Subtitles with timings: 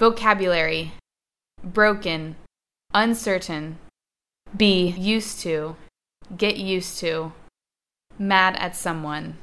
[0.00, 0.92] Vocabulary
[1.62, 2.36] broken,
[2.94, 3.78] uncertain,
[4.56, 5.76] be used to,
[6.34, 7.34] get used to,
[8.18, 9.36] mad at someone.